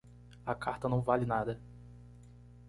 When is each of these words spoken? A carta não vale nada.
A 0.47 0.55
carta 0.55 0.89
não 0.89 0.99
vale 0.99 1.27
nada. 1.27 1.61